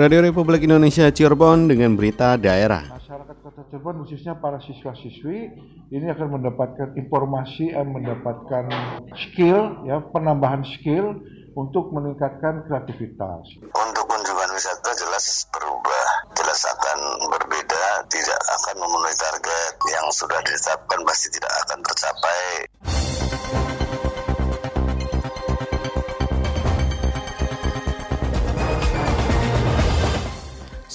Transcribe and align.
Radio 0.00 0.24
Republik 0.24 0.64
Indonesia 0.64 1.12
Cirebon 1.12 1.68
dengan 1.68 1.92
berita 1.92 2.40
daerah. 2.40 2.88
Masyarakat 2.88 3.36
Kota 3.44 3.68
Cirebon 3.68 4.00
khususnya 4.00 4.32
para 4.32 4.56
siswa-siswi 4.56 5.52
ini 5.92 6.08
akan 6.08 6.40
mendapatkan 6.40 6.96
informasi 6.96 7.76
dan 7.76 7.92
mendapatkan 7.92 8.64
skill 9.12 9.84
ya 9.84 10.00
penambahan 10.08 10.64
skill 10.64 11.20
untuk 11.52 11.92
meningkatkan 11.92 12.64
kreativitas. 12.64 13.44
Untuk 13.60 14.04
kunjungan 14.08 14.48
wisata 14.56 14.88
jelas 14.96 15.44
berubah, 15.52 16.32
jelas 16.32 16.60
akan 16.64 16.98
berbeda, 17.36 17.84
tidak 18.08 18.40
akan 18.56 18.80
memenuhi 18.80 19.16
target 19.20 19.72
yang 19.84 20.08
sudah 20.16 20.40
ditetapkan 20.48 21.00
pasti 21.04 21.28
tidak 21.36 21.52
akan 21.68 21.78
tercapai. 21.84 22.40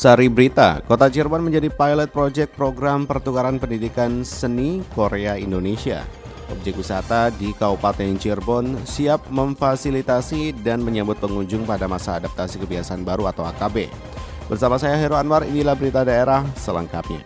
Sari 0.05 0.29
Berita, 0.29 0.85
Kota 0.85 1.09
Cirebon 1.09 1.41
menjadi 1.41 1.65
pilot 1.73 2.13
project 2.13 2.53
program 2.53 3.09
pertukaran 3.09 3.57
pendidikan 3.57 4.21
seni 4.21 4.85
Korea 4.93 5.33
Indonesia. 5.33 6.05
Objek 6.53 6.77
wisata 6.77 7.33
di 7.33 7.49
Kabupaten 7.57 8.13
Cirebon 8.13 8.85
siap 8.85 9.25
memfasilitasi 9.33 10.61
dan 10.61 10.85
menyambut 10.85 11.17
pengunjung 11.17 11.65
pada 11.65 11.89
masa 11.89 12.21
adaptasi 12.21 12.61
kebiasaan 12.61 13.01
baru 13.01 13.33
atau 13.33 13.49
AKB. 13.49 13.89
Bersama 14.45 14.77
saya 14.77 14.93
Hero 14.93 15.17
Anwar, 15.17 15.41
inilah 15.41 15.73
berita 15.73 16.05
daerah 16.05 16.45
selengkapnya. 16.53 17.25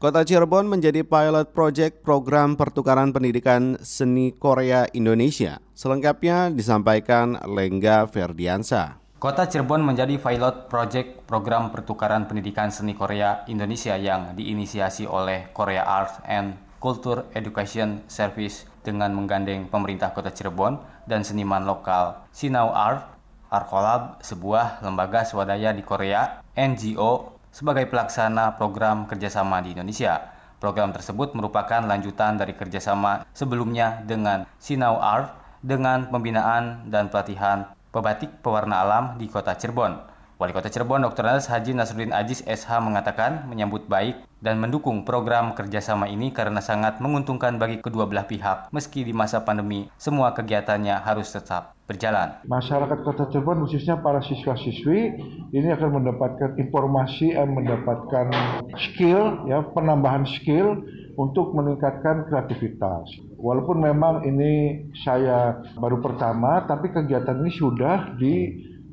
Kota 0.00 0.24
Cirebon 0.24 0.64
menjadi 0.64 1.04
pilot 1.04 1.52
project 1.52 2.00
program 2.00 2.56
pertukaran 2.56 3.12
pendidikan 3.12 3.76
seni 3.84 4.32
Korea 4.32 4.88
Indonesia. 4.96 5.60
Selengkapnya 5.76 6.48
disampaikan 6.48 7.36
Lengga 7.44 8.08
Ferdiansa. 8.08 8.96
Kota 9.20 9.44
Cirebon 9.44 9.84
menjadi 9.84 10.16
pilot 10.16 10.72
project 10.72 11.28
program 11.28 11.68
pertukaran 11.68 12.24
pendidikan 12.24 12.72
seni 12.72 12.96
Korea 12.96 13.44
Indonesia 13.44 13.92
yang 14.00 14.32
diinisiasi 14.32 15.04
oleh 15.04 15.52
Korea 15.52 15.84
Arts 15.84 16.16
and 16.24 16.56
Culture 16.80 17.28
Education 17.36 18.00
Service 18.08 18.64
dengan 18.80 19.12
menggandeng 19.12 19.68
pemerintah 19.68 20.16
Kota 20.16 20.32
Cirebon 20.32 20.80
dan 21.04 21.28
seniman 21.28 21.68
lokal 21.68 22.24
Sinau 22.32 22.72
Art, 22.72 23.04
Arkolab, 23.52 24.24
sebuah 24.24 24.80
lembaga 24.80 25.28
swadaya 25.28 25.76
di 25.76 25.84
Korea, 25.84 26.40
NGO 26.56 27.36
sebagai 27.50 27.86
pelaksana 27.86 28.58
program 28.58 29.06
kerjasama 29.06 29.62
di 29.62 29.74
Indonesia. 29.74 30.18
Program 30.58 30.92
tersebut 30.92 31.32
merupakan 31.38 31.80
lanjutan 31.82 32.36
dari 32.36 32.52
kerjasama 32.58 33.24
sebelumnya 33.32 34.02
dengan 34.04 34.44
Sinau 34.58 34.98
Art 34.98 35.32
dengan 35.60 36.08
pembinaan 36.08 36.88
dan 36.88 37.08
pelatihan 37.08 37.70
pebatik 37.90 38.40
pewarna 38.40 38.82
alam 38.82 39.04
di 39.16 39.26
kota 39.26 39.54
Cirebon. 39.54 40.09
Wali 40.40 40.56
Kota 40.56 40.72
Cirebon 40.72 41.04
Dr. 41.04 41.20
Andes 41.28 41.52
Haji 41.52 41.76
Nasruddin 41.76 42.16
Ajis 42.16 42.40
SH 42.48 42.80
mengatakan 42.80 43.44
menyambut 43.44 43.84
baik 43.84 44.24
dan 44.40 44.56
mendukung 44.56 45.04
program 45.04 45.52
kerjasama 45.52 46.08
ini 46.08 46.32
karena 46.32 46.64
sangat 46.64 46.96
menguntungkan 46.96 47.60
bagi 47.60 47.84
kedua 47.84 48.08
belah 48.08 48.24
pihak. 48.24 48.72
Meski 48.72 49.04
di 49.04 49.12
masa 49.12 49.44
pandemi, 49.44 49.92
semua 50.00 50.32
kegiatannya 50.32 50.96
harus 51.04 51.28
tetap 51.28 51.76
berjalan. 51.84 52.40
Masyarakat 52.48 52.98
Kota 53.04 53.28
Cirebon 53.28 53.68
khususnya 53.68 54.00
para 54.00 54.24
siswa-siswi 54.24 55.12
ini 55.52 55.68
akan 55.76 56.00
mendapatkan 56.00 56.56
informasi 56.56 57.36
dan 57.36 57.52
mendapatkan 57.52 58.32
skill 58.80 59.44
ya 59.44 59.60
penambahan 59.76 60.24
skill 60.24 60.80
untuk 61.20 61.52
meningkatkan 61.52 62.24
kreativitas. 62.32 63.12
Walaupun 63.36 63.84
memang 63.84 64.24
ini 64.24 64.88
saya 65.04 65.60
baru 65.76 66.00
pertama, 66.00 66.64
tapi 66.64 66.88
kegiatan 66.88 67.44
ini 67.44 67.52
sudah 67.52 68.16
di 68.16 68.36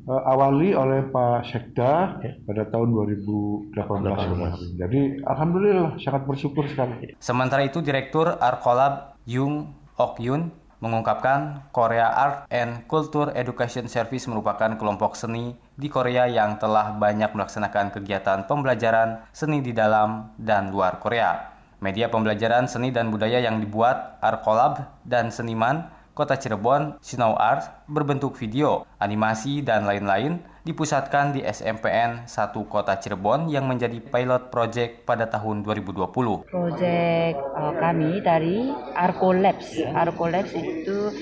uh, 0.07 0.23
awali 0.23 0.71
oleh 0.71 1.11
Pak 1.11 1.45
Sekda 1.51 2.17
pada 2.47 2.63
tahun 2.71 2.87
2018 3.75 3.75
kemarin. 3.75 4.69
Jadi 4.79 5.01
alhamdulillah 5.27 5.99
sangat 5.99 6.23
bersyukur 6.25 6.65
sekali. 6.71 7.13
Sementara 7.19 7.61
itu 7.67 7.83
Direktur 7.83 8.39
Arkolab 8.39 9.19
Yung 9.27 9.75
Ok 9.99 10.23
Yun 10.23 10.49
mengungkapkan 10.77 11.73
Korea 11.73 12.05
Art 12.13 12.37
and 12.53 12.85
Culture 12.85 13.33
Education 13.33 13.89
Service 13.89 14.29
merupakan 14.29 14.77
kelompok 14.77 15.17
seni 15.17 15.57
di 15.73 15.89
Korea 15.89 16.29
yang 16.29 16.61
telah 16.61 16.93
banyak 16.93 17.33
melaksanakan 17.33 17.89
kegiatan 17.97 18.45
pembelajaran 18.45 19.25
seni 19.33 19.65
di 19.65 19.73
dalam 19.73 20.37
dan 20.37 20.69
luar 20.69 21.01
Korea. 21.01 21.57
Media 21.77 22.09
pembelajaran 22.09 22.65
seni 22.65 22.89
dan 22.89 23.13
budaya 23.13 23.37
yang 23.37 23.61
dibuat 23.61 24.17
Arkolab 24.21 25.01
dan 25.05 25.29
seniman 25.29 25.85
Kota 26.17 26.33
Cirebon, 26.33 26.97
Sinau 26.97 27.37
Art, 27.37 27.85
berbentuk 27.85 28.33
video, 28.41 28.89
animasi, 28.97 29.61
dan 29.61 29.85
lain-lain 29.85 30.41
dipusatkan 30.65 31.37
di 31.37 31.45
SMPN 31.45 32.25
1 32.25 32.57
Kota 32.65 32.97
Cirebon 32.97 33.53
yang 33.53 33.69
menjadi 33.69 34.01
pilot 34.01 34.49
project 34.49 35.05
pada 35.05 35.29
tahun 35.29 35.61
2020. 35.61 36.49
Project 36.49 37.37
uh, 37.37 37.73
kami 37.77 38.17
dari 38.25 38.73
Arco 38.97 39.29
Labs. 39.29 39.77
Arco 39.93 40.25
Labs 40.25 40.57
itu 40.57 41.13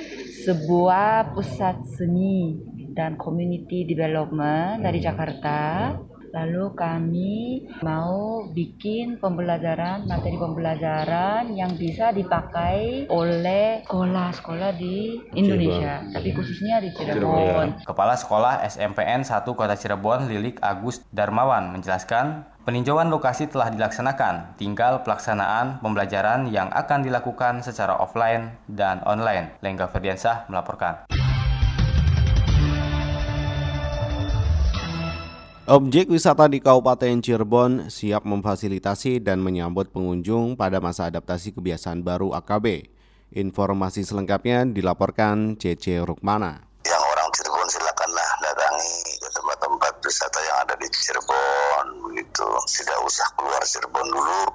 sebuah 0.47 1.35
pusat 1.35 1.75
seni 2.00 2.56
dan 2.95 3.19
community 3.19 3.83
development 3.83 4.79
dari 4.79 5.03
Jakarta 5.03 5.91
Lalu 6.35 6.75
kami 6.75 7.63
mau 7.79 8.44
bikin 8.51 9.16
pembelajaran, 9.23 10.03
materi 10.03 10.35
pembelajaran 10.35 11.56
yang 11.56 11.72
bisa 11.79 12.12
dipakai 12.12 13.07
oleh 13.07 13.79
sekolah-sekolah 13.88 14.75
di 14.75 15.16
Indonesia, 15.31 16.03
Cirebon. 16.03 16.12
tapi 16.12 16.29
khususnya 16.35 16.84
di 16.84 16.91
Cirebon. 16.91 17.88
Kepala 17.88 18.19
Sekolah 18.19 18.68
SMPN 18.68 19.24
1 19.24 19.47
Kota 19.47 19.79
Cirebon, 19.79 20.28
Lilik 20.28 20.59
Agus 20.59 21.00
Darmawan 21.16 21.72
menjelaskan 21.72 22.51
Peninjauan 22.66 23.13
lokasi 23.13 23.45
telah 23.45 23.69
dilaksanakan, 23.69 24.57
tinggal 24.57 25.06
pelaksanaan 25.06 25.85
pembelajaran 25.85 26.50
yang 26.50 26.74
akan 26.74 27.06
dilakukan 27.06 27.62
secara 27.62 27.94
offline 28.01 28.57
dan 28.66 29.06
online. 29.06 29.53
Lengga 29.62 29.85
Ferdiansah 29.85 30.50
melaporkan. 30.50 31.06
Objek 35.65 36.13
wisata 36.13 36.45
di 36.45 36.61
Kabupaten 36.61 37.25
Cirebon 37.25 37.89
siap 37.89 38.21
memfasilitasi 38.21 39.17
dan 39.17 39.41
menyambut 39.41 39.89
pengunjung 39.89 40.53
pada 40.53 40.77
masa 40.77 41.09
adaptasi 41.09 41.57
kebiasaan 41.57 42.05
baru 42.05 42.37
AKB. 42.37 42.85
Informasi 43.33 44.05
selengkapnya 44.05 44.69
dilaporkan 44.69 45.57
CC 45.57 46.05
Rukmana. 46.05 46.61
Yang 46.85 47.01
orang 47.01 47.29
Cirebon 47.33 47.65
silakanlah 47.73 48.29
datangi 48.45 48.93
tempat-tempat 49.25 49.93
wisata 50.05 50.37
yang 50.45 50.57
ada 50.69 50.75
di 50.77 50.85
Cirebon 50.93 51.85
begitu. 52.13 52.45
Tidak 52.69 52.99
usah 53.01 53.25
keluar 53.33 53.61
Cirebon 53.65 54.05
dulu. 54.13 54.54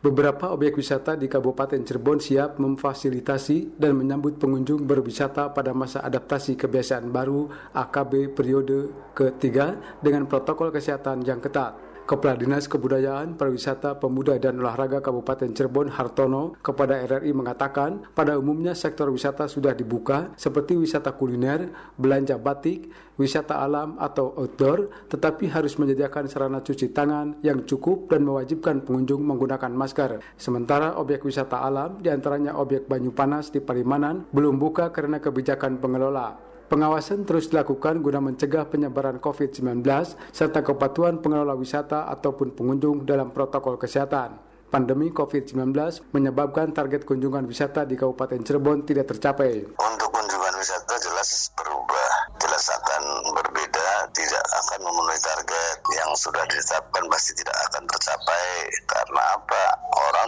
Beberapa 0.00 0.48
objek 0.56 0.80
wisata 0.80 1.12
di 1.12 1.28
Kabupaten 1.28 1.76
Cirebon 1.84 2.16
siap 2.16 2.56
memfasilitasi 2.56 3.76
dan 3.76 4.00
menyambut 4.00 4.40
pengunjung 4.40 4.88
berwisata 4.88 5.52
pada 5.52 5.76
masa 5.76 6.00
adaptasi 6.00 6.56
kebiasaan 6.56 7.12
baru 7.12 7.52
AKB 7.76 8.32
periode 8.32 9.12
ketiga 9.12 9.76
dengan 10.00 10.24
protokol 10.24 10.72
kesehatan 10.72 11.20
yang 11.20 11.36
ketat. 11.36 11.89
Kepala 12.10 12.34
Dinas 12.34 12.66
Kebudayaan, 12.66 13.38
Pariwisata, 13.38 13.94
Pemuda 14.02 14.34
dan 14.34 14.58
Olahraga 14.58 14.98
Kabupaten 14.98 15.46
Cirebon 15.54 15.94
Hartono 15.94 16.58
kepada 16.58 16.98
RRI 17.06 17.30
mengatakan 17.30 18.02
pada 18.18 18.34
umumnya 18.34 18.74
sektor 18.74 19.14
wisata 19.14 19.46
sudah 19.46 19.78
dibuka 19.78 20.34
seperti 20.34 20.74
wisata 20.74 21.14
kuliner, 21.14 21.70
belanja 21.94 22.34
batik, 22.34 22.90
wisata 23.14 23.62
alam 23.62 23.94
atau 23.94 24.34
outdoor 24.42 25.06
tetapi 25.06 25.54
harus 25.54 25.78
menyediakan 25.78 26.26
sarana 26.26 26.58
cuci 26.58 26.90
tangan 26.90 27.38
yang 27.46 27.62
cukup 27.62 28.10
dan 28.10 28.26
mewajibkan 28.26 28.82
pengunjung 28.82 29.22
menggunakan 29.22 29.70
masker. 29.70 30.18
Sementara 30.34 30.98
objek 30.98 31.22
wisata 31.22 31.62
alam 31.62 32.02
di 32.02 32.10
antaranya 32.10 32.58
objek 32.58 32.90
Banyu 32.90 33.14
Panas 33.14 33.54
di 33.54 33.62
Palimanan 33.62 34.26
belum 34.34 34.58
buka 34.58 34.90
karena 34.90 35.22
kebijakan 35.22 35.78
pengelola. 35.78 36.49
Pengawasan 36.70 37.26
terus 37.26 37.50
dilakukan 37.50 37.98
guna 37.98 38.22
mencegah 38.22 38.62
penyebaran 38.70 39.18
COVID-19 39.18 39.82
serta 40.30 40.62
kepatuhan 40.62 41.18
pengelola 41.18 41.58
wisata 41.58 42.06
ataupun 42.06 42.54
pengunjung 42.54 43.02
dalam 43.02 43.34
protokol 43.34 43.74
kesehatan. 43.74 44.38
Pandemi 44.70 45.10
COVID-19 45.10 45.74
menyebabkan 46.14 46.70
target 46.70 47.02
kunjungan 47.02 47.42
wisata 47.50 47.82
di 47.82 47.98
Kabupaten 47.98 48.38
Cirebon 48.46 48.86
tidak 48.86 49.10
tercapai. 49.10 49.66
Untuk 49.66 50.14
kunjungan 50.14 50.54
wisata 50.62 50.94
jelas 51.02 51.50
berubah, 51.58 52.10
jelas 52.38 52.62
akan 52.70 53.02
berbeda, 53.34 54.06
tidak 54.14 54.44
akan 54.62 54.78
memenuhi 54.86 55.18
target 55.26 55.76
yang 55.90 56.14
sudah 56.14 56.46
ditetapkan 56.46 57.02
pasti 57.10 57.34
tidak 57.34 57.58
akan 57.66 57.82
tercapai 57.90 58.46
karena 58.86 59.22
apa? 59.42 59.64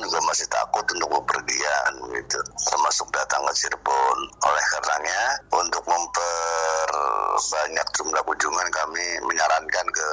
Juga 0.03 0.19
masih 0.27 0.51
takut 0.51 0.83
untuk 0.83 1.15
bepergian 1.15 1.95
gitu, 2.11 2.43
termasuk 2.67 3.07
datang 3.15 3.39
ke 3.47 3.55
Cirebon. 3.55 4.19
Oleh 4.43 4.65
karenanya 4.75 5.39
untuk 5.55 5.87
memperbanyak 5.87 7.87
jumlah 7.95 8.19
kunjungan 8.27 8.67
kami 8.75 9.23
menyarankan 9.23 9.87
ke 9.95 10.09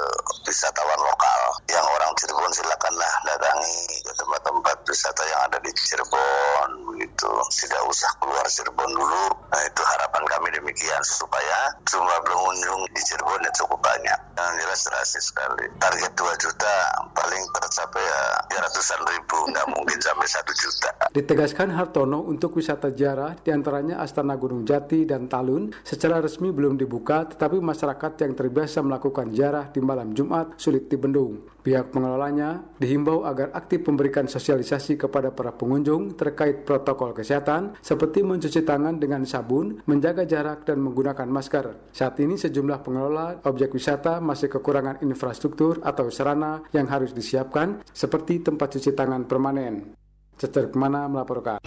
wisatawan 0.45 1.01
lokal. 1.01 1.41
Yang 1.73 1.89
orang 1.89 2.13
Cirebon 2.21 2.53
silakanlah 2.53 3.13
datangi 3.25 4.05
ke 4.05 4.13
tempat-tempat 4.13 4.77
wisata 4.85 5.25
yang 5.25 5.41
ada 5.49 5.57
di 5.65 5.73
Cirebon 5.73 6.69
begitu 6.93 7.33
tidak 7.49 7.81
usah 7.89 8.13
keluar 8.21 8.45
Cirebon 8.45 8.93
dulu 8.93 9.38
Nah, 9.49 9.61
itu 9.65 9.81
harapan 9.81 10.23
kami 10.29 10.47
demikian 10.53 11.01
supaya 11.01 11.73
jumlah 11.89 12.19
pengunjung 12.21 12.81
di 12.93 13.01
Cirebon 13.01 13.41
yang 13.41 13.55
cukup 13.57 13.79
banyak. 13.81 14.19
Yang 14.37 14.53
jelas 14.61 14.81
drastis 14.85 15.25
sekali. 15.33 15.65
Target 15.81 16.11
2 16.13 16.43
juta 16.45 16.73
paling 17.17 17.43
tercapai 17.57 18.03
ya, 18.05 18.21
ya 18.53 18.59
ratusan 18.61 19.01
ribu, 19.09 19.37
nggak 19.49 19.67
mungkin 19.73 19.97
sampai 19.97 20.27
1 20.29 20.61
juta. 20.61 20.89
Ditegaskan 21.09 21.73
Hartono 21.73 22.21
untuk 22.29 22.61
wisata 22.61 22.93
jarah 22.93 23.33
di 23.41 23.49
antaranya 23.49 23.97
Astana 24.05 24.37
Gunung 24.37 24.61
Jati 24.69 25.09
dan 25.09 25.25
Talun 25.25 25.73
secara 25.81 26.21
resmi 26.21 26.53
belum 26.53 26.77
dibuka 26.77 27.25
tetapi 27.25 27.57
masyarakat 27.57 28.21
yang 28.21 28.33
terbiasa 28.37 28.85
melakukan 28.85 29.33
jarah 29.33 29.73
di 29.73 29.81
malam 29.81 30.13
Jumat 30.13 30.61
sulit 30.61 30.85
dibendung. 30.85 31.59
Pihak 31.59 31.91
pengelolanya 31.91 32.63
dihimbau 32.79 33.27
agar 33.27 33.51
aktif 33.51 33.83
memberikan 33.83 34.25
sosialisasi 34.31 34.95
kepada 34.95 35.35
para 35.35 35.51
pengunjung 35.51 36.15
terkait 36.15 36.63
protokol 36.63 37.11
kesehatan 37.11 37.75
seperti 37.83 38.23
mencuci 38.23 38.63
tangan 38.63 38.95
dengan 38.95 39.27
sabun, 39.27 39.38
menjaga 39.87 40.23
jarak, 40.23 40.63
dan 40.65 40.79
menggunakan 40.81 41.27
masker. 41.29 41.91
Saat 41.93 42.19
ini 42.23 42.35
sejumlah 42.35 42.83
pengelola 42.83 43.39
objek 43.43 43.75
wisata 43.75 44.17
masih 44.23 44.47
kekurangan 44.51 44.99
infrastruktur 45.05 45.79
atau 45.83 46.07
sarana 46.09 46.63
yang 46.75 46.87
harus 46.87 47.11
disiapkan 47.15 47.83
seperti 47.91 48.43
tempat 48.43 48.75
cuci 48.75 48.95
tangan 48.95 49.27
permanen. 49.29 49.95
Cecer 50.39 50.71
Ke 50.71 50.77
mana 50.79 51.07
melaporkan. 51.11 51.59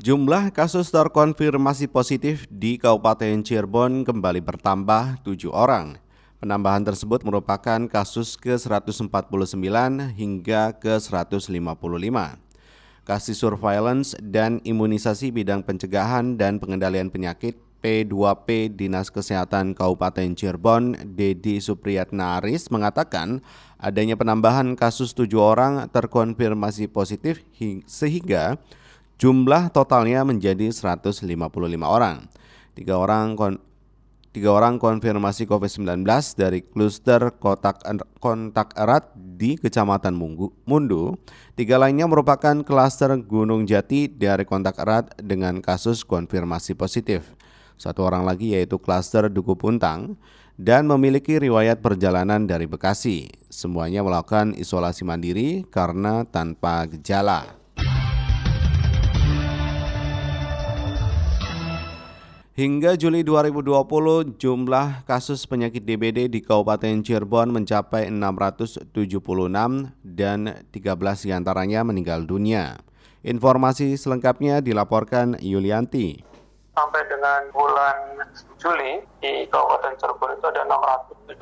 Jumlah 0.00 0.48
kasus 0.56 0.88
terkonfirmasi 0.88 1.84
positif 1.92 2.48
di 2.48 2.80
Kabupaten 2.80 3.44
Cirebon 3.44 4.08
kembali 4.08 4.40
bertambah 4.40 5.20
7 5.28 5.52
orang. 5.52 6.00
Penambahan 6.40 6.80
tersebut 6.80 7.20
merupakan 7.20 7.84
kasus 7.84 8.32
ke-149 8.40 9.12
hingga 10.16 10.72
ke-155. 10.80 12.16
Kasih 13.10 13.34
surveillance 13.34 14.14
dan 14.22 14.62
imunisasi 14.62 15.34
bidang 15.34 15.66
pencegahan 15.66 16.38
dan 16.38 16.62
pengendalian 16.62 17.10
penyakit 17.10 17.58
P2P 17.82 18.70
Dinas 18.78 19.10
Kesehatan 19.10 19.74
Kabupaten 19.74 20.30
Cirebon, 20.38 20.94
Dedi 21.18 21.58
Supriyatna 21.58 22.38
Aris 22.38 22.70
mengatakan 22.70 23.42
adanya 23.82 24.14
penambahan 24.14 24.78
kasus 24.78 25.10
tujuh 25.18 25.42
orang 25.42 25.90
terkonfirmasi 25.90 26.86
positif 26.86 27.42
sehingga 27.90 28.62
Jumlah 29.20 29.68
totalnya 29.68 30.24
menjadi 30.24 30.72
155 30.72 31.28
orang. 31.84 32.24
Tiga 32.72 32.96
orang 32.96 33.36
tiga 34.30 34.54
orang 34.54 34.78
konfirmasi 34.78 35.50
COVID-19 35.50 36.06
dari 36.38 36.62
kluster 36.62 37.34
kotak 37.34 37.82
kontak 38.22 38.70
erat 38.78 39.10
di 39.14 39.58
Kecamatan 39.58 40.14
Mundu. 40.64 41.18
Tiga 41.58 41.82
lainnya 41.82 42.06
merupakan 42.06 42.62
kluster 42.62 43.10
Gunung 43.18 43.66
Jati 43.66 44.06
dari 44.06 44.46
kontak 44.46 44.78
erat 44.78 45.10
dengan 45.18 45.58
kasus 45.58 46.06
konfirmasi 46.06 46.78
positif. 46.78 47.34
Satu 47.74 48.06
orang 48.06 48.22
lagi 48.22 48.54
yaitu 48.54 48.78
kluster 48.78 49.26
Duku 49.26 49.58
Puntang 49.58 50.14
dan 50.60 50.84
memiliki 50.86 51.40
riwayat 51.40 51.80
perjalanan 51.80 52.44
dari 52.44 52.68
Bekasi. 52.68 53.32
Semuanya 53.48 54.04
melakukan 54.04 54.52
isolasi 54.54 55.02
mandiri 55.02 55.64
karena 55.66 56.22
tanpa 56.28 56.86
gejala. 56.86 57.59
Hingga 62.60 62.92
Juli 63.00 63.24
2020, 63.24 64.36
jumlah 64.36 65.08
kasus 65.08 65.48
penyakit 65.48 65.80
DBD 65.80 66.28
di 66.28 66.44
Kabupaten 66.44 67.00
Cirebon 67.00 67.56
mencapai 67.56 68.12
676 68.12 68.92
dan 70.04 70.60
13 70.68 71.24
di 71.24 71.30
antaranya 71.32 71.80
meninggal 71.88 72.28
dunia. 72.28 72.76
Informasi 73.24 73.96
selengkapnya 73.96 74.60
dilaporkan 74.60 75.40
Yulianti. 75.40 76.20
Sampai 76.76 77.00
dengan 77.08 77.48
bulan 77.48 78.28
Juli 78.60 79.08
di 79.24 79.48
Kabupaten 79.48 79.96
Cirebon 79.96 80.36
itu 80.36 80.44
ada 80.52 80.60
676 81.32 81.40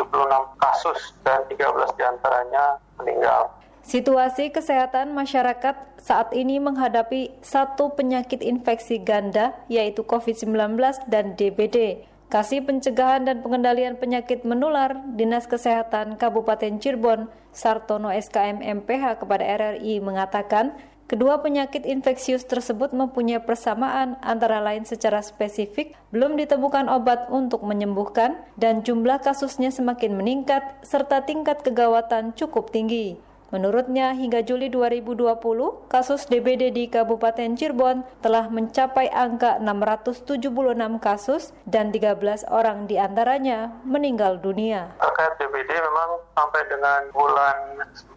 kasus 0.62 1.18
dan 1.26 1.42
13 1.50 1.98
di 1.98 2.02
antaranya 2.06 2.78
meninggal. 2.94 3.57
Situasi 3.88 4.52
kesehatan 4.52 5.16
masyarakat 5.16 5.96
saat 5.96 6.36
ini 6.36 6.60
menghadapi 6.60 7.40
satu 7.40 7.96
penyakit 7.96 8.44
infeksi 8.44 9.00
ganda 9.00 9.56
yaitu 9.72 10.04
COVID-19 10.04 10.76
dan 11.08 11.32
DBD. 11.32 12.04
Kasih 12.28 12.60
Pencegahan 12.68 13.24
dan 13.24 13.40
Pengendalian 13.40 13.96
Penyakit 13.96 14.44
Menular 14.44 15.00
Dinas 15.16 15.48
Kesehatan 15.48 16.20
Kabupaten 16.20 16.76
Cirebon 16.76 17.32
Sartono 17.56 18.12
SKM 18.12 18.60
MPH 18.60 19.24
kepada 19.24 19.48
RRI 19.56 20.04
mengatakan 20.04 20.76
Kedua 21.08 21.40
penyakit 21.40 21.88
infeksius 21.88 22.44
tersebut 22.44 22.92
mempunyai 22.92 23.40
persamaan 23.40 24.20
antara 24.20 24.60
lain 24.60 24.84
secara 24.84 25.24
spesifik 25.24 25.96
belum 26.12 26.36
ditemukan 26.36 26.84
obat 26.92 27.32
untuk 27.32 27.64
menyembuhkan 27.64 28.36
dan 28.60 28.84
jumlah 28.84 29.16
kasusnya 29.24 29.72
semakin 29.72 30.12
meningkat 30.12 30.76
serta 30.84 31.24
tingkat 31.24 31.64
kegawatan 31.64 32.36
cukup 32.36 32.68
tinggi. 32.68 33.16
Menurutnya, 33.48 34.12
hingga 34.12 34.44
Juli 34.44 34.68
2020, 34.68 35.88
kasus 35.88 36.28
DBD 36.28 36.68
di 36.68 36.84
Kabupaten 36.84 37.56
Cirebon 37.56 38.04
telah 38.20 38.52
mencapai 38.52 39.08
angka 39.08 39.56
676 39.56 40.52
kasus 41.00 41.56
dan 41.64 41.88
13 41.88 42.44
orang 42.52 42.84
di 42.84 43.00
antaranya 43.00 43.72
meninggal 43.88 44.36
dunia. 44.36 44.92
Terkait 45.00 45.40
DBD 45.40 45.70
memang 45.80 46.20
sampai 46.36 46.60
dengan 46.68 47.00
bulan 47.16 47.56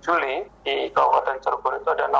Juli 0.04 0.44
di 0.68 0.92
Kabupaten 0.92 1.40
Cirebon 1.40 1.80
itu 1.80 1.90
ada 1.96 2.12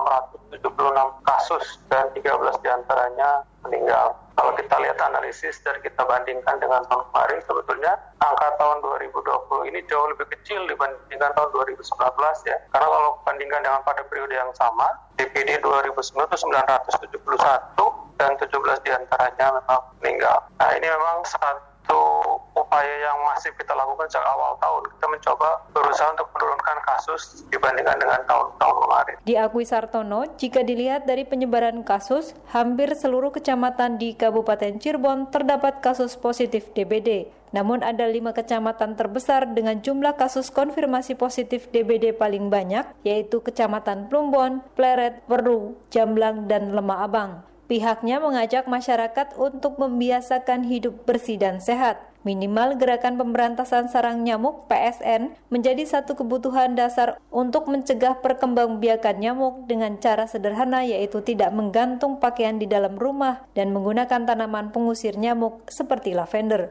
676 0.56 1.28
kasus 1.28 1.84
dan 1.92 2.08
13 2.16 2.64
di 2.64 2.70
antaranya 2.72 3.44
meninggal. 3.68 4.21
Kalau 4.36 4.52
kita 4.56 4.76
lihat 4.80 4.98
analisis 5.02 5.60
dan 5.62 5.76
kita 5.84 6.02
bandingkan 6.08 6.58
dengan 6.58 6.82
tahun 6.88 7.04
kemarin, 7.12 7.40
sebetulnya 7.46 7.94
angka 8.24 8.48
tahun 8.58 8.78
2020 8.82 9.70
ini 9.70 9.80
jauh 9.92 10.08
lebih 10.12 10.28
kecil 10.38 10.64
dibandingkan 10.68 11.32
tahun 11.36 11.50
2019 11.52 11.82
ya. 12.48 12.58
Karena 12.72 12.88
kalau 12.88 13.12
bandingkan 13.28 13.62
dengan 13.62 13.82
pada 13.84 14.02
periode 14.08 14.34
yang 14.34 14.52
sama, 14.56 14.88
DPD 15.20 15.60
2009 15.62 16.28
itu 16.28 16.38
971 16.48 18.18
dan 18.22 18.32
17 18.38 18.86
di 18.86 18.92
antaranya 18.94 19.48
memang 19.58 19.82
meninggal. 20.02 20.38
Nah 20.62 20.70
ini 20.78 20.88
memang 20.88 21.26
satu 21.26 22.02
upaya 22.54 22.96
yang 23.02 23.18
masif 23.26 23.52
kita 23.58 23.74
lakukan 23.74 24.08
sejak 24.08 24.26
awal 24.30 24.54
tahun. 24.62 24.84
Kita 24.96 25.08
mencoba 25.10 25.50
berusaha 25.74 26.14
untuk 26.14 26.30
menurunkan 26.38 26.51
kasus 27.02 27.42
dibandingkan 27.50 27.98
dengan 27.98 28.22
tahun-tahun 28.30 28.78
kemarin. 28.86 29.16
Diakui 29.26 29.66
Sartono, 29.66 30.22
jika 30.38 30.62
dilihat 30.62 31.10
dari 31.10 31.26
penyebaran 31.26 31.82
kasus, 31.82 32.38
hampir 32.54 32.94
seluruh 32.94 33.34
kecamatan 33.34 33.98
di 33.98 34.14
Kabupaten 34.14 34.78
Cirebon 34.78 35.34
terdapat 35.34 35.82
kasus 35.82 36.14
positif 36.14 36.70
DBD. 36.78 37.34
Namun 37.58 37.82
ada 37.82 38.06
lima 38.06 38.32
kecamatan 38.32 38.96
terbesar 38.96 39.50
dengan 39.50 39.82
jumlah 39.82 40.16
kasus 40.16 40.54
konfirmasi 40.54 41.18
positif 41.18 41.68
DBD 41.74 42.16
paling 42.16 42.48
banyak, 42.48 42.86
yaitu 43.04 43.44
Kecamatan 43.44 44.08
Plumbon, 44.08 44.64
Pleret, 44.78 45.26
Peru, 45.28 45.76
Jamblang, 45.92 46.48
dan 46.48 46.72
Lemah 46.72 47.04
Abang. 47.04 47.32
Pihaknya 47.68 48.24
mengajak 48.24 48.68
masyarakat 48.68 49.36
untuk 49.36 49.80
membiasakan 49.80 50.68
hidup 50.68 51.04
bersih 51.04 51.40
dan 51.40 51.60
sehat. 51.60 52.11
Minimal 52.22 52.78
gerakan 52.78 53.18
pemberantasan 53.18 53.90
sarang 53.90 54.22
nyamuk 54.22 54.70
PSN 54.70 55.34
menjadi 55.50 55.82
satu 55.90 56.14
kebutuhan 56.14 56.78
dasar 56.78 57.18
untuk 57.34 57.66
mencegah 57.66 58.22
perkembangbiakan 58.22 59.18
nyamuk 59.18 59.66
dengan 59.66 59.98
cara 59.98 60.30
sederhana 60.30 60.86
yaitu 60.86 61.26
tidak 61.26 61.50
menggantung 61.50 62.22
pakaian 62.22 62.62
di 62.62 62.70
dalam 62.70 62.94
rumah 63.02 63.42
dan 63.58 63.74
menggunakan 63.74 64.30
tanaman 64.30 64.70
pengusir 64.70 65.18
nyamuk 65.18 65.66
seperti 65.66 66.14
lavender. 66.14 66.70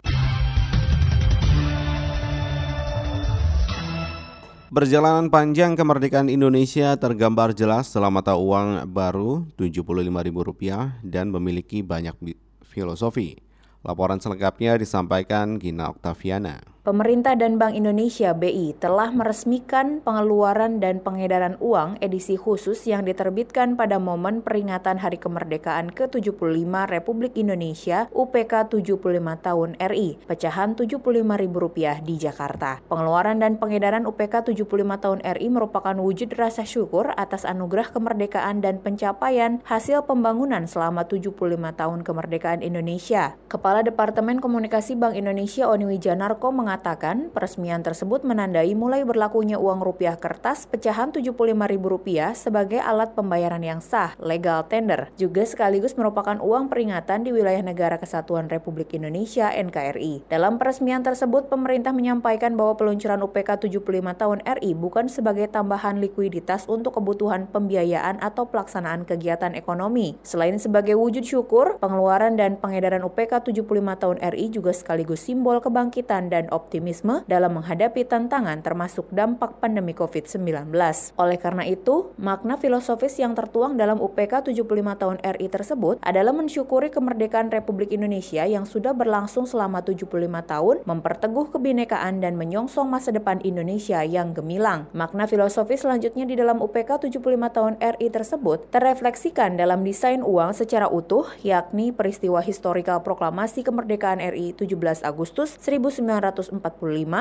Perjalanan 4.70 5.34
panjang 5.34 5.74
kemerdekaan 5.74 6.30
Indonesia 6.30 6.94
tergambar 6.94 7.58
jelas 7.58 7.90
setelah 7.90 8.06
mata 8.06 8.38
uang 8.38 8.86
baru 8.86 9.50
Rp75.000 9.58 11.02
dan 11.02 11.34
memiliki 11.34 11.82
banyak 11.82 12.14
filosofi. 12.62 13.49
Laporan 13.80 14.20
selengkapnya 14.20 14.76
disampaikan 14.76 15.56
Gina 15.56 15.88
Oktaviana. 15.88 16.60
Pemerintah 16.80 17.36
dan 17.36 17.60
Bank 17.60 17.76
Indonesia 17.76 18.32
BI 18.32 18.72
telah 18.80 19.12
meresmikan 19.12 20.00
pengeluaran 20.00 20.80
dan 20.80 21.04
pengedaran 21.04 21.60
uang 21.60 22.00
edisi 22.00 22.40
khusus 22.40 22.88
yang 22.88 23.04
diterbitkan 23.04 23.76
pada 23.76 24.00
momen 24.00 24.40
peringatan 24.40 24.96
Hari 24.96 25.20
Kemerdekaan 25.20 25.92
ke-75 25.92 26.40
Republik 26.88 27.36
Indonesia 27.36 28.08
UPK 28.16 28.72
75 28.72 28.96
tahun 29.44 29.76
RI, 29.76 30.24
pecahan 30.24 30.72
Rp75.000 30.72 32.00
di 32.00 32.16
Jakarta. 32.16 32.80
Pengeluaran 32.88 33.44
dan 33.44 33.60
pengedaran 33.60 34.08
UPK 34.08 34.48
75 34.48 34.64
tahun 35.04 35.20
RI 35.20 35.52
merupakan 35.52 35.92
wujud 36.00 36.32
rasa 36.32 36.64
syukur 36.64 37.12
atas 37.20 37.44
anugerah 37.44 37.92
kemerdekaan 37.92 38.64
dan 38.64 38.80
pencapaian 38.80 39.60
hasil 39.68 40.08
pembangunan 40.08 40.64
selama 40.64 41.04
75 41.04 41.60
tahun 41.76 42.00
kemerdekaan 42.08 42.64
Indonesia. 42.64 43.36
Kepala 43.52 43.84
Departemen 43.84 44.40
Komunikasi 44.40 44.96
Bank 44.96 45.12
Indonesia 45.12 45.68
Oni 45.68 45.84
Wijanarko 45.84 46.48
mengatakan 46.48 46.69
mengatakan 46.70 47.34
peresmian 47.34 47.82
tersebut 47.82 48.22
menandai 48.22 48.78
mulai 48.78 49.02
berlakunya 49.02 49.58
uang 49.58 49.82
rupiah 49.82 50.14
kertas 50.14 50.70
pecahan 50.70 51.10
Rp75.000 51.10 52.38
sebagai 52.38 52.78
alat 52.78 53.18
pembayaran 53.18 53.58
yang 53.58 53.82
sah, 53.82 54.14
legal 54.22 54.62
tender, 54.70 55.10
juga 55.18 55.42
sekaligus 55.42 55.98
merupakan 55.98 56.38
uang 56.38 56.70
peringatan 56.70 57.26
di 57.26 57.34
wilayah 57.34 57.58
Negara 57.66 57.98
Kesatuan 57.98 58.46
Republik 58.46 58.94
Indonesia 58.94 59.50
NKRI. 59.50 60.30
Dalam 60.30 60.62
peresmian 60.62 61.02
tersebut, 61.02 61.50
pemerintah 61.50 61.90
menyampaikan 61.90 62.54
bahwa 62.54 62.78
peluncuran 62.78 63.26
UPK 63.26 63.66
75 63.66 63.82
tahun 64.14 64.38
RI 64.46 64.70
bukan 64.78 65.10
sebagai 65.10 65.50
tambahan 65.50 65.98
likuiditas 65.98 66.70
untuk 66.70 67.02
kebutuhan 67.02 67.50
pembiayaan 67.50 68.22
atau 68.22 68.46
pelaksanaan 68.46 69.02
kegiatan 69.02 69.58
ekonomi. 69.58 70.14
Selain 70.22 70.54
sebagai 70.62 70.94
wujud 70.94 71.26
syukur, 71.26 71.82
pengeluaran 71.82 72.38
dan 72.38 72.54
pengedaran 72.54 73.02
UPK 73.02 73.42
75 73.50 73.66
tahun 73.98 74.22
RI 74.22 74.46
juga 74.54 74.70
sekaligus 74.70 75.26
simbol 75.26 75.58
kebangkitan 75.58 76.30
dan 76.30 76.46
optimisme 76.60 77.24
dalam 77.24 77.56
menghadapi 77.56 78.04
tantangan 78.04 78.60
termasuk 78.60 79.08
dampak 79.08 79.56
pandemi 79.64 79.96
COVID-19. 79.96 80.68
Oleh 81.16 81.38
karena 81.40 81.64
itu, 81.64 82.12
makna 82.20 82.60
filosofis 82.60 83.16
yang 83.16 83.32
tertuang 83.32 83.80
dalam 83.80 83.96
UPK 83.96 84.52
75 84.52 85.00
tahun 85.00 85.16
RI 85.24 85.48
tersebut 85.48 85.96
adalah 86.04 86.36
mensyukuri 86.36 86.92
kemerdekaan 86.92 87.48
Republik 87.48 87.88
Indonesia 87.96 88.44
yang 88.44 88.68
sudah 88.68 88.92
berlangsung 88.92 89.48
selama 89.48 89.80
75 89.80 90.10
tahun, 90.44 90.76
memperteguh 90.84 91.56
kebinekaan 91.56 92.20
dan 92.20 92.36
menyongsong 92.36 92.92
masa 92.92 93.08
depan 93.14 93.40
Indonesia 93.40 94.04
yang 94.04 94.36
gemilang. 94.36 94.84
Makna 94.92 95.24
filosofis 95.24 95.86
selanjutnya 95.86 96.28
di 96.28 96.36
dalam 96.36 96.60
UPK 96.60 97.08
75 97.08 97.56
tahun 97.56 97.74
RI 97.80 98.08
tersebut 98.12 98.68
terrefleksikan 98.74 99.56
dalam 99.56 99.80
desain 99.86 100.20
uang 100.20 100.52
secara 100.52 100.90
utuh, 100.90 101.24
yakni 101.46 101.94
peristiwa 101.94 102.42
historikal 102.42 103.00
proklamasi 103.00 103.62
kemerdekaan 103.62 104.18
RI 104.18 104.52
17 104.52 105.06
Agustus 105.06 105.54
1945 105.62 106.49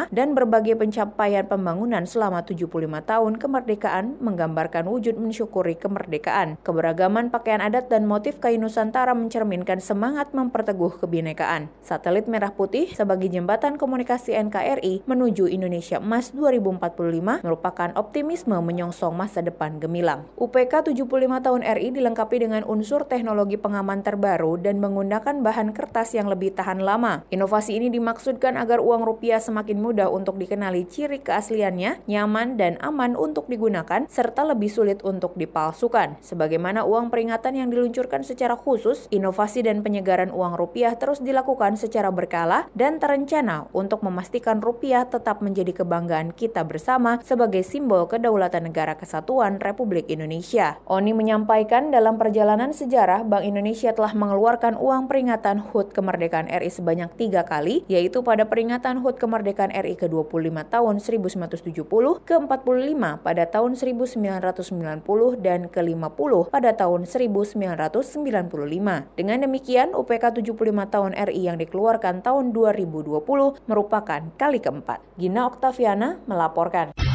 dan 0.09 0.33
berbagai 0.33 0.74
pencapaian 0.74 1.45
pembangunan 1.45 2.03
selama 2.09 2.41
75 2.41 2.65
tahun 3.05 3.33
kemerdekaan 3.38 4.17
menggambarkan 4.17 4.89
wujud 4.89 5.15
mensyukuri 5.21 5.77
kemerdekaan. 5.77 6.57
Keberagaman 6.65 7.29
pakaian 7.29 7.62
adat 7.62 7.93
dan 7.93 8.09
motif 8.09 8.41
kain 8.41 8.57
Nusantara 8.57 9.13
mencerminkan 9.13 9.77
semangat 9.77 10.33
memperteguh 10.33 10.98
kebinekaan. 10.98 11.69
Satelit 11.86 12.25
Merah 12.25 12.55
Putih 12.55 12.89
sebagai 12.89 13.29
jembatan 13.29 13.77
komunikasi 13.77 14.33
NKRI 14.33 15.05
menuju 15.05 15.45
Indonesia 15.45 16.01
Emas 16.01 16.33
2045 16.33 17.45
merupakan 17.45 17.89
optimisme 18.00 18.55
menyongsong 18.57 19.13
masa 19.13 19.43
depan 19.45 19.77
gemilang. 19.77 20.25
UPK 20.39 20.95
75 20.95 21.45
tahun 21.45 21.62
RI 21.62 21.91
dilengkapi 21.93 22.41
dengan 22.41 22.63
unsur 22.63 23.03
teknologi 23.05 23.59
pengaman 23.59 24.01
terbaru 24.01 24.55
dan 24.57 24.79
menggunakan 24.79 25.43
bahan 25.43 25.75
kertas 25.75 26.15
yang 26.15 26.31
lebih 26.31 26.55
tahan 26.55 26.79
lama. 26.79 27.27
Inovasi 27.27 27.75
ini 27.75 27.91
dimaksudkan 27.91 28.55
agar 28.55 28.79
uang 28.79 29.03
rupiah 29.03 29.18
semakin 29.19 29.83
mudah 29.83 30.07
untuk 30.07 30.39
dikenali 30.39 30.88
ciri 30.88 31.19
keasliannya, 31.19 32.07
nyaman 32.07 32.55
dan 32.55 32.79
aman 32.79 33.19
untuk 33.19 33.51
digunakan, 33.51 34.07
serta 34.07 34.47
lebih 34.47 34.71
sulit 34.71 35.03
untuk 35.03 35.35
dipalsukan. 35.35 36.15
Sebagaimana 36.23 36.88
uang 36.88 37.11
peringatan 37.11 37.59
yang 37.59 37.67
diluncurkan 37.67 38.23
secara 38.23 38.55
khusus, 38.55 39.11
inovasi 39.11 39.67
dan 39.67 39.83
penyegaran 39.83 40.31
uang 40.31 40.55
rupiah 40.55 40.95
terus 40.95 41.19
dilakukan 41.19 41.75
secara 41.75 42.13
berkala 42.13 42.69
dan 42.77 43.01
terencana 43.01 43.67
untuk 43.73 44.05
memastikan 44.05 44.61
rupiah 44.61 45.09
tetap 45.09 45.41
menjadi 45.41 45.83
kebanggaan 45.83 46.31
kita 46.31 46.61
bersama 46.63 47.17
sebagai 47.25 47.65
simbol 47.65 48.05
kedaulatan 48.05 48.69
negara 48.69 48.93
kesatuan 48.93 49.57
Republik 49.57 50.07
Indonesia. 50.13 50.77
Oni 50.85 51.11
menyampaikan 51.11 51.89
dalam 51.89 52.21
perjalanan 52.21 52.69
sejarah, 52.69 53.25
Bank 53.25 53.41
Indonesia 53.41 53.89
telah 53.91 54.13
mengeluarkan 54.13 54.77
uang 54.77 55.09
peringatan 55.09 55.57
HUT 55.73 55.89
kemerdekaan 55.89 56.45
RI 56.45 56.69
sebanyak 56.69 57.09
tiga 57.17 57.41
kali, 57.41 57.81
yaitu 57.89 58.21
pada 58.21 58.45
peringatan 58.45 59.01
HUT 59.01 59.08
kemerdekaan 59.17 59.73
RI 59.73 59.97
ke-25 59.97 60.53
tahun 60.69 60.95
1970, 61.01 62.27
ke-45 62.27 63.01
pada 63.25 63.43
tahun 63.49 63.71
1990, 63.73 65.41
dan 65.41 65.65
ke-50 65.65 66.31
pada 66.53 66.71
tahun 66.77 67.09
1995. 67.09 67.57
Dengan 69.17 69.37
demikian, 69.41 69.97
UPK 69.97 70.23
75 70.45 70.93
tahun 70.93 71.11
RI 71.17 71.41
yang 71.49 71.57
dikeluarkan 71.57 72.21
tahun 72.21 72.53
2020 72.53 73.17
merupakan 73.65 74.21
kali 74.37 74.59
keempat. 74.61 75.01
Gina 75.17 75.49
Oktaviana 75.49 76.21
melaporkan. 76.29 77.08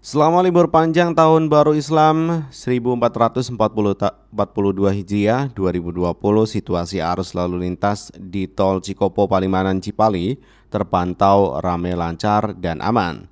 Selama 0.00 0.40
libur 0.40 0.72
panjang 0.72 1.12
tahun 1.12 1.52
baru 1.52 1.76
Islam 1.76 2.48
1442 2.48 3.60
Hijriah 4.96 5.52
2020 5.52 6.16
situasi 6.48 7.04
arus 7.04 7.36
lalu 7.36 7.68
lintas 7.68 8.08
di 8.16 8.48
tol 8.48 8.80
Cikopo 8.80 9.28
Palimanan 9.28 9.76
Cipali 9.84 10.40
terpantau 10.72 11.60
ramai 11.60 11.92
lancar 11.92 12.56
dan 12.56 12.80
aman. 12.80 13.28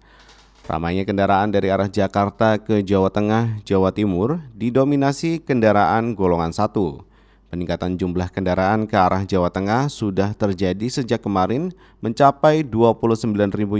Ramainya 0.68 1.08
kendaraan 1.08 1.48
dari 1.48 1.72
arah 1.72 1.88
Jakarta 1.88 2.60
ke 2.60 2.84
Jawa 2.84 3.08
Tengah, 3.08 3.64
Jawa 3.64 3.88
Timur 3.88 4.36
didominasi 4.52 5.40
kendaraan 5.40 6.12
golongan 6.12 6.52
1. 6.52 7.07
Peningkatan 7.48 7.96
jumlah 7.96 8.28
kendaraan 8.28 8.84
ke 8.84 8.92
arah 8.92 9.24
Jawa 9.24 9.48
Tengah 9.48 9.88
sudah 9.88 10.36
terjadi 10.36 10.84
sejak 11.00 11.24
kemarin 11.24 11.72
mencapai 12.04 12.60
29.000 12.60 13.24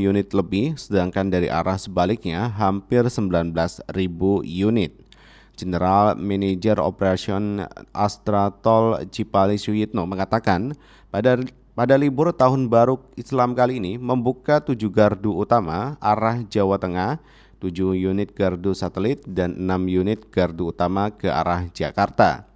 unit 0.09 0.33
lebih, 0.33 0.81
sedangkan 0.81 1.29
dari 1.29 1.53
arah 1.53 1.77
sebaliknya 1.77 2.49
hampir 2.49 3.05
19.000 3.05 3.53
unit. 4.49 4.93
General 5.53 6.17
Manager 6.17 6.81
Operation 6.81 7.61
Astra 7.93 8.49
Tol 8.49 9.05
Cipali 9.13 9.61
Suyitno 9.61 10.09
mengatakan 10.09 10.73
pada 11.13 11.37
pada 11.77 11.95
libur 12.01 12.33
tahun 12.33 12.73
baru 12.73 12.97
Islam 13.21 13.53
kali 13.53 13.85
ini 13.85 14.01
membuka 14.01 14.65
tujuh 14.65 14.89
gardu 14.89 15.37
utama 15.37 16.01
arah 16.01 16.41
Jawa 16.41 16.81
Tengah, 16.81 17.21
7 17.61 17.93
unit 17.93 18.33
gardu 18.33 18.73
satelit 18.73 19.21
dan 19.29 19.61
6 19.61 19.93
unit 19.93 20.25
gardu 20.33 20.73
utama 20.73 21.13
ke 21.13 21.29
arah 21.29 21.69
Jakarta. 21.77 22.49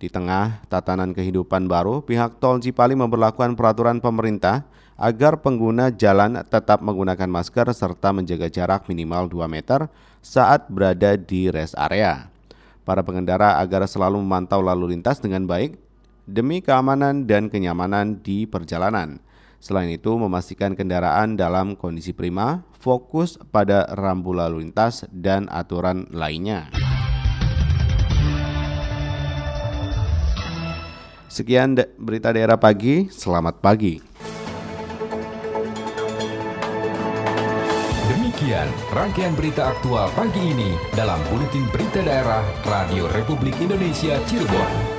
Di 0.00 0.08
tengah 0.08 0.64
tatanan 0.72 1.12
kehidupan 1.12 1.68
baru, 1.68 2.00
pihak 2.00 2.40
tol 2.40 2.56
Cipali 2.56 2.96
memperlakukan 2.96 3.52
peraturan 3.52 4.00
pemerintah 4.00 4.64
agar 4.96 5.44
pengguna 5.44 5.92
jalan 5.92 6.40
tetap 6.48 6.80
menggunakan 6.80 7.28
masker 7.28 7.68
serta 7.76 8.08
menjaga 8.08 8.48
jarak 8.48 8.88
minimal 8.88 9.28
2 9.28 9.44
meter 9.44 9.92
saat 10.24 10.72
berada 10.72 11.20
di 11.20 11.52
rest 11.52 11.76
area. 11.76 12.32
Para 12.80 13.04
pengendara 13.04 13.60
agar 13.60 13.84
selalu 13.84 14.24
memantau 14.24 14.64
lalu 14.64 14.96
lintas 14.96 15.20
dengan 15.20 15.44
baik 15.44 15.76
demi 16.24 16.64
keamanan 16.64 17.28
dan 17.28 17.52
kenyamanan 17.52 18.24
di 18.24 18.48
perjalanan. 18.48 19.20
Selain 19.60 19.92
itu, 19.92 20.16
memastikan 20.16 20.72
kendaraan 20.72 21.36
dalam 21.36 21.76
kondisi 21.76 22.16
prima, 22.16 22.64
fokus 22.72 23.36
pada 23.52 23.84
rambu 23.92 24.32
lalu 24.32 24.64
lintas 24.64 25.04
dan 25.12 25.44
aturan 25.52 26.08
lainnya. 26.08 26.89
Sekian 31.30 31.78
berita 31.94 32.34
daerah 32.34 32.58
pagi, 32.58 33.06
selamat 33.06 33.62
pagi. 33.62 34.02
Demikian 38.10 38.66
rangkaian 38.90 39.38
berita 39.38 39.70
aktual 39.70 40.10
pagi 40.18 40.42
ini 40.42 40.74
dalam 40.90 41.22
Buletin 41.30 41.70
Berita 41.70 42.02
Daerah 42.02 42.42
Radio 42.66 43.06
Republik 43.14 43.54
Indonesia 43.62 44.18
Cirebon. 44.26 44.89